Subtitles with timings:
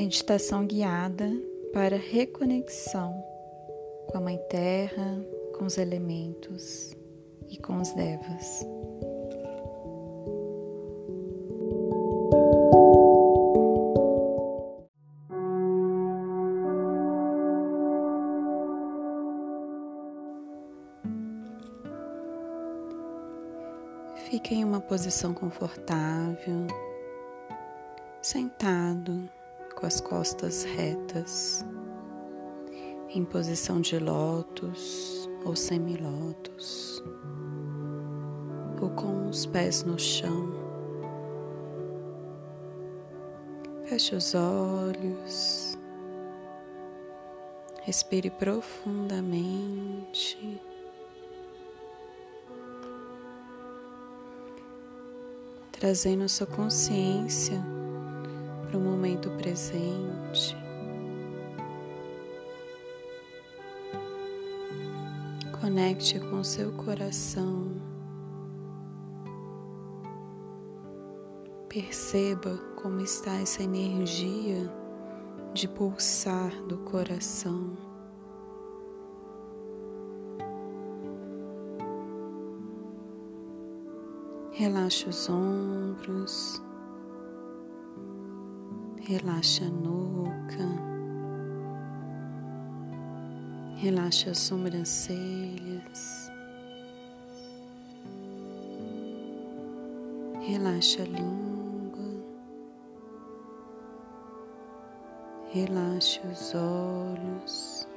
[0.00, 1.30] Meditação guiada
[1.74, 3.22] para reconexão
[4.08, 5.22] com a Mãe Terra,
[5.58, 6.96] com os elementos
[7.50, 8.66] e com os devas.
[24.30, 26.66] Fique em uma posição confortável,
[28.22, 29.28] sentado,
[29.80, 31.66] com as costas retas,
[33.08, 37.02] em posição de lótus ou semilótus,
[38.80, 40.54] ou com os pés no chão.
[43.86, 45.76] Feche os olhos,
[47.82, 50.60] respire profundamente.
[55.72, 57.79] trazendo sua consciência
[58.70, 60.56] para o momento presente.
[65.60, 67.72] Conecte com seu coração.
[71.68, 74.72] Perceba como está essa energia
[75.52, 77.76] de pulsar do coração.
[84.52, 86.62] Relaxa os ombros,
[89.10, 90.68] relaxa a nuca,
[93.74, 96.30] relaxa as sobrancelhas,
[100.46, 102.24] relaxa a língua,
[105.48, 107.88] relaxa os olhos,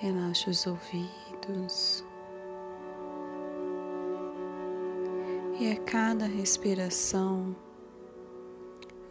[0.00, 2.02] relaxa os ouvidos.
[5.60, 7.54] E a cada respiração,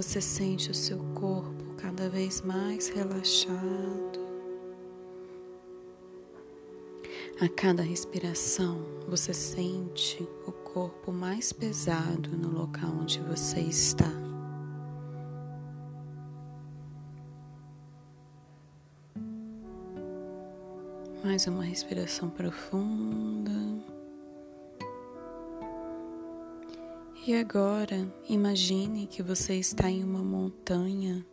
[0.00, 4.28] você sente o seu corpo cada vez mais relaxado.
[7.40, 8.78] A cada respiração,
[9.08, 14.12] você sente o corpo mais pesado no local onde você está.
[21.24, 23.67] Mais uma respiração profunda.
[27.28, 31.26] E agora, imagine que você está em uma montanha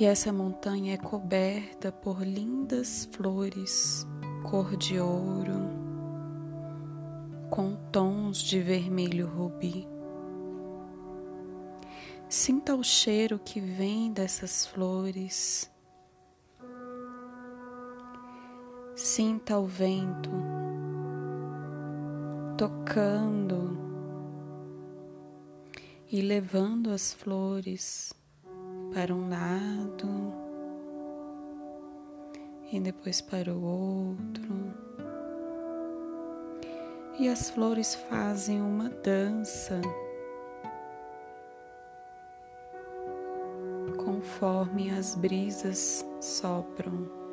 [0.00, 4.04] e essa montanha é coberta por lindas flores
[4.42, 5.54] cor de ouro
[7.50, 9.86] com tons de vermelho rubi.
[12.28, 15.70] Sinta o cheiro que vem dessas flores.
[18.96, 20.30] Sinta o vento
[22.56, 23.76] tocando
[26.10, 28.12] e levando as flores
[28.92, 30.32] para um lado
[32.70, 34.74] e depois para o outro.
[37.18, 39.80] E as flores fazem uma dança
[44.04, 47.23] conforme as brisas sopram.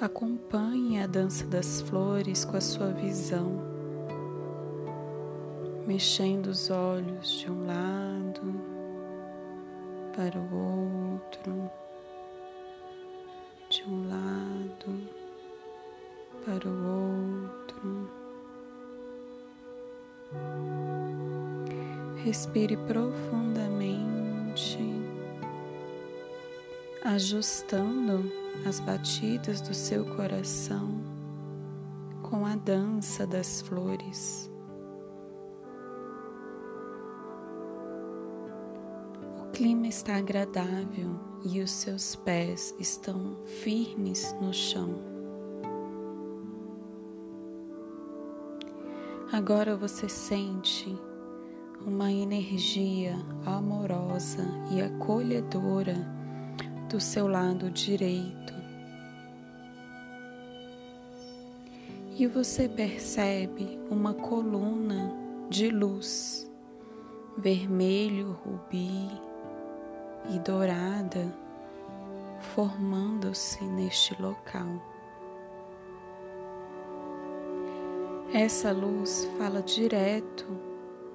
[0.00, 3.62] Acompanhe a dança das flores com a sua visão,
[5.86, 8.42] mexendo os olhos de um lado
[10.16, 11.70] para o outro,
[13.70, 15.00] de um lado
[16.44, 18.10] para o outro.
[22.24, 24.93] Respire profundamente,
[27.04, 28.32] ajustando
[28.66, 31.02] as batidas do seu coração
[32.22, 34.50] com a dança das flores.
[39.38, 41.10] O clima está agradável
[41.44, 44.98] e os seus pés estão firmes no chão.
[49.30, 50.98] Agora você sente
[51.86, 53.14] uma energia
[53.44, 56.23] amorosa e acolhedora
[56.94, 58.54] do seu lado direito.
[62.16, 65.12] E você percebe uma coluna
[65.50, 66.48] de luz,
[67.36, 69.10] vermelho, rubi
[70.32, 71.36] e dourada,
[72.54, 74.80] formando-se neste local.
[78.32, 80.46] Essa luz fala direto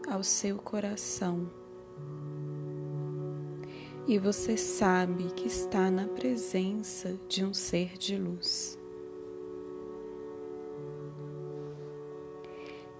[0.10, 1.50] ao seu coração
[4.10, 8.76] e você sabe que está na presença de um ser de luz.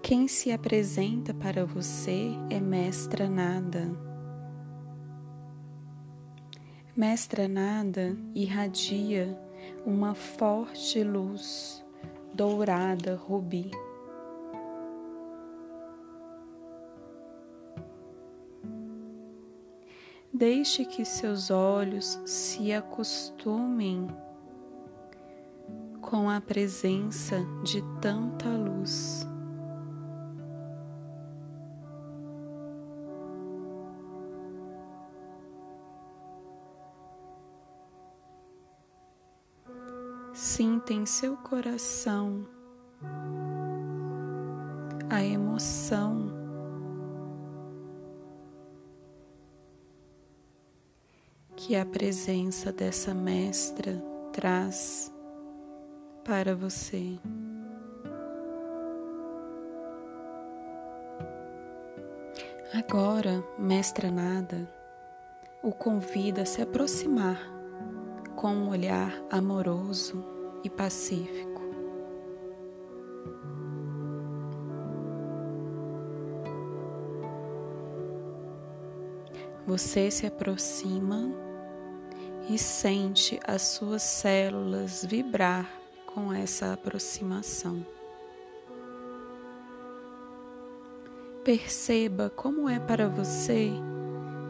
[0.00, 3.90] Quem se apresenta para você é Mestra Nada.
[6.96, 9.36] Mestra Nada irradia
[9.84, 11.84] uma forte luz
[12.32, 13.72] dourada rubi.
[20.40, 24.08] Deixe que seus olhos se acostumem
[26.00, 29.28] com a presença de tanta luz.
[40.32, 42.48] Sinta em seu coração
[45.10, 46.39] a emoção
[51.70, 54.02] que a presença dessa mestra
[54.32, 55.14] traz
[56.24, 57.16] para você.
[62.74, 64.68] Agora, Mestra Nada
[65.62, 67.40] o convida a se aproximar
[68.34, 70.24] com um olhar amoroso
[70.64, 71.60] e pacífico.
[79.68, 81.48] Você se aproxima
[82.48, 85.70] e sente as suas células vibrar
[86.06, 87.84] com essa aproximação.
[91.44, 93.70] Perceba como é para você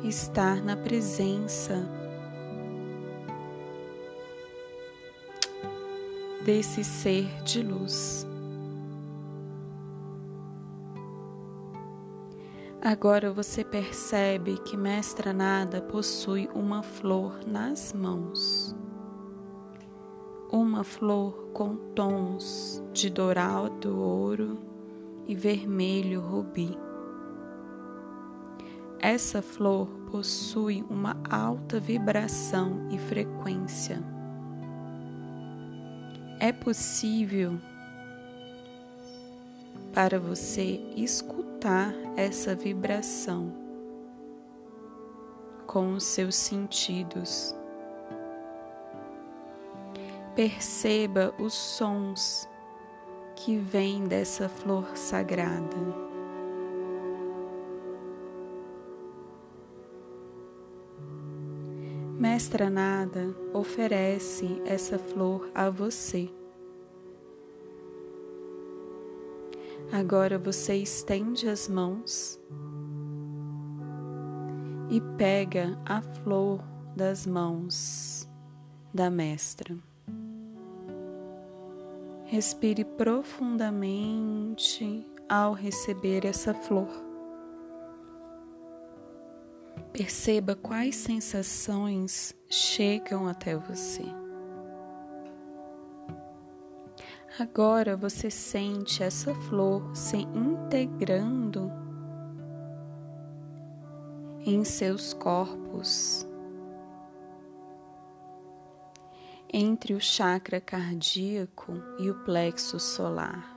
[0.03, 1.87] estar na presença
[6.45, 8.27] desse ser de luz.
[12.83, 18.75] Agora você percebe que Mestra Nada possui uma flor nas mãos.
[20.51, 24.59] Uma flor com tons de dourado ouro
[25.27, 26.75] e vermelho rubi.
[28.99, 34.03] Essa flor possui uma alta vibração e frequência.
[36.39, 37.61] É possível
[39.93, 43.53] para você escutar essa vibração
[45.67, 47.55] com os seus sentidos.
[50.35, 52.49] Perceba os sons
[53.37, 55.77] que vêm dessa flor sagrada.
[62.19, 66.40] Mestra Nada oferece essa flor a você.
[69.93, 72.41] Agora você estende as mãos
[74.89, 76.63] e pega a flor
[76.95, 78.29] das mãos
[78.95, 79.77] da mestra.
[82.25, 86.89] Respire profundamente ao receber essa flor.
[89.93, 94.20] Perceba quais sensações chegam até você.
[97.41, 101.73] Agora você sente essa flor se integrando
[104.45, 106.29] em seus corpos,
[109.51, 113.57] entre o chakra cardíaco e o plexo solar,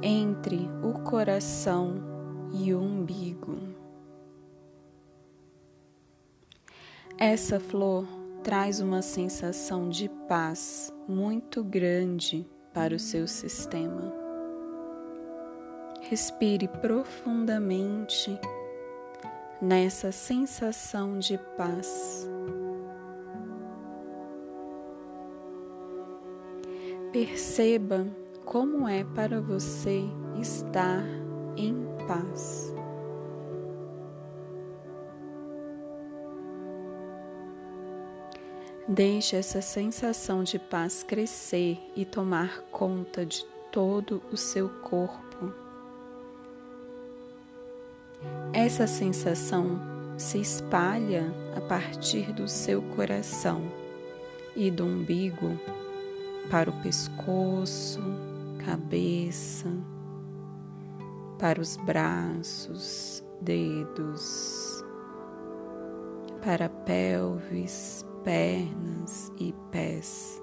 [0.00, 1.96] entre o coração
[2.52, 3.58] e o umbigo.
[7.18, 8.06] Essa flor
[8.44, 14.12] traz uma sensação de paz muito grande para o seu sistema.
[16.02, 18.38] Respire profundamente
[19.62, 22.28] nessa sensação de paz.
[27.10, 28.06] Perceba
[28.44, 30.02] como é para você
[30.38, 31.02] estar
[31.56, 31.74] em
[32.06, 32.73] paz.
[38.86, 45.54] Deixe essa sensação de paz crescer e tomar conta de todo o seu corpo.
[48.52, 49.80] Essa sensação
[50.18, 51.24] se espalha
[51.56, 53.62] a partir do seu coração
[54.54, 55.58] e do umbigo
[56.50, 58.02] para o pescoço,
[58.66, 59.72] cabeça,
[61.38, 64.84] para os braços, dedos,
[66.42, 70.42] para a pelvis, pernas e pés.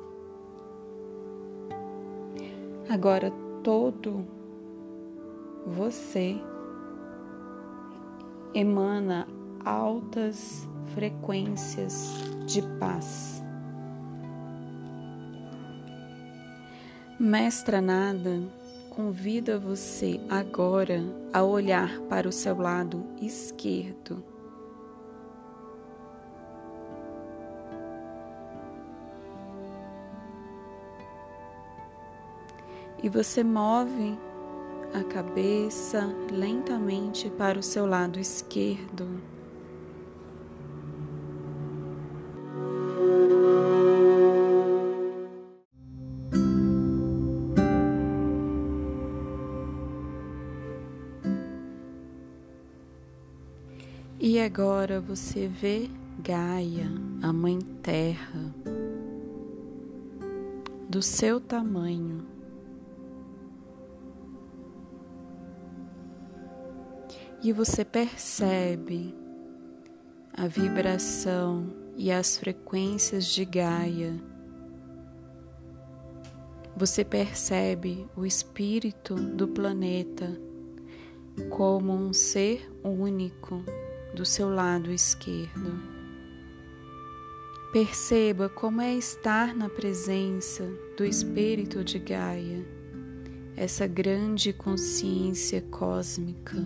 [2.87, 3.31] Agora
[3.63, 4.25] todo
[5.65, 6.39] você
[8.53, 9.27] emana
[9.63, 12.11] altas frequências
[12.45, 13.43] de paz.
[17.19, 18.41] Mestra Nada
[18.89, 24.30] convida você agora a olhar para o seu lado esquerdo.
[33.03, 34.17] E você move
[34.93, 39.07] a cabeça lentamente para o seu lado esquerdo.
[54.23, 55.89] E agora você vê
[56.19, 56.91] Gaia,
[57.23, 58.53] a Mãe Terra,
[60.87, 62.40] do seu tamanho.
[67.43, 69.15] E você percebe
[70.31, 74.13] a vibração e as frequências de Gaia.
[76.77, 80.39] Você percebe o espírito do planeta
[81.49, 83.63] como um ser único
[84.13, 85.79] do seu lado esquerdo.
[87.73, 92.65] Perceba como é estar na presença do Espírito de Gaia,
[93.55, 96.57] essa grande consciência cósmica.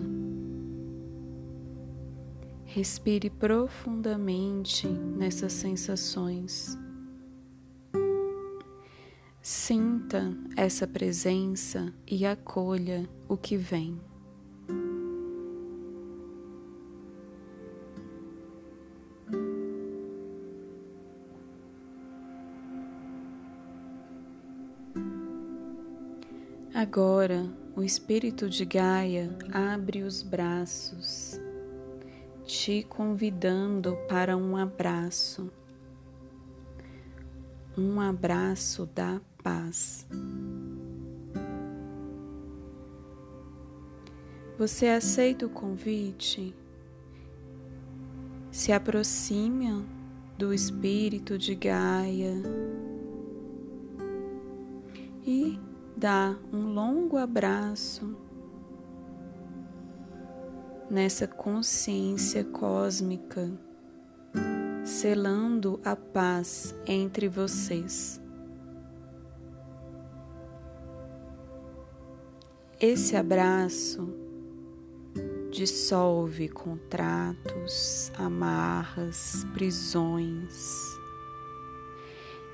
[2.76, 6.76] Respire profundamente nessas sensações.
[9.40, 13.98] Sinta essa presença e acolha o que vem.
[26.74, 31.40] Agora, o espírito de Gaia abre os braços,
[32.46, 35.50] te convidando para um abraço,
[37.76, 40.06] um abraço da paz.
[44.56, 46.54] Você aceita o convite?
[48.52, 49.84] Se aproxima
[50.38, 52.34] do espírito de Gaia
[55.26, 55.58] e
[55.96, 58.25] dá um longo abraço
[60.90, 63.50] nessa consciência cósmica,
[64.84, 68.20] selando a paz entre vocês.
[72.80, 74.14] Esse abraço
[75.50, 80.54] dissolve contratos, amarras, prisões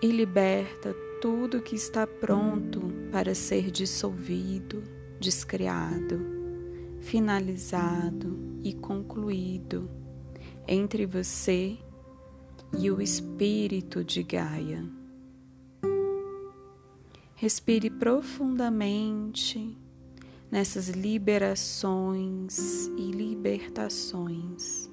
[0.00, 4.82] e liberta tudo que está pronto para ser dissolvido,
[5.18, 6.41] descriado,
[7.02, 9.90] finalizado e concluído
[10.66, 11.76] entre você
[12.78, 14.88] e o espírito de Gaia.
[17.34, 19.76] Respire profundamente
[20.50, 24.88] nessas liberações e libertações.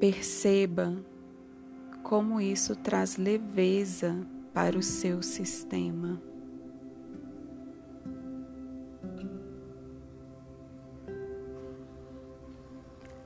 [0.00, 0.96] Perceba
[2.02, 6.22] como isso traz leveza para o seu sistema.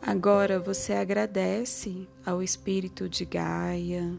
[0.04, 4.18] Agora você agradece ao Espírito de Gaia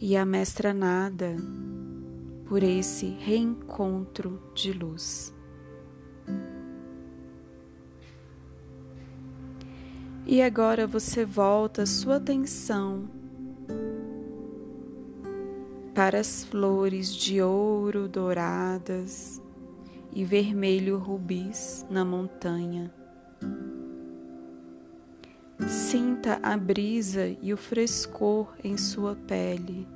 [0.00, 1.34] e à Mestra Nada
[2.46, 5.34] por esse reencontro de luz.
[10.24, 13.10] E agora você volta sua atenção
[15.92, 19.42] para as flores de ouro douradas
[20.12, 22.97] e vermelho rubis na montanha.
[25.66, 29.86] Sinta a brisa e o frescor em sua pele.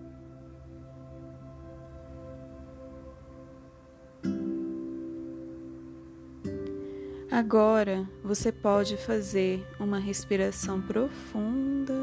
[7.30, 11.94] Agora você pode fazer uma respiração profunda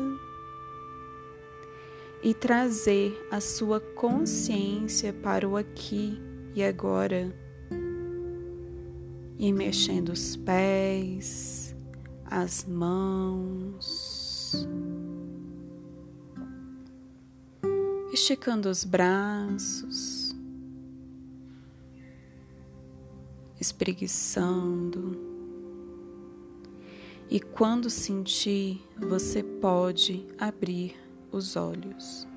[2.24, 6.20] e trazer a sua consciência para o aqui
[6.56, 7.32] e agora,
[9.38, 11.59] e mexendo os pés,
[12.30, 14.54] as mãos,
[18.14, 20.36] esticando os braços,
[23.60, 25.28] espreguiçando.
[27.32, 30.96] E quando sentir, você pode abrir
[31.32, 32.29] os olhos.